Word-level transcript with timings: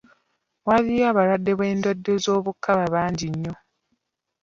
Waliyo 0.67 1.03
abalwadde 1.11 1.51
b'endwadde 1.59 2.13
z'obukaba 2.23 2.85
bangi 2.93 3.27
nnyo. 3.31 3.53